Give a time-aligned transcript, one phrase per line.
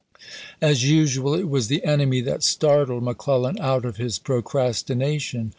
[0.63, 5.49] As usual, it was the enemy that startled Mc Clellan out of his procrastination.